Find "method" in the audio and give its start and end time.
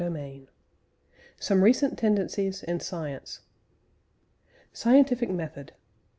5.29-5.73